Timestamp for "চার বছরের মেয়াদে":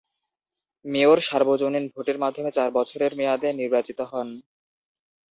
2.51-3.49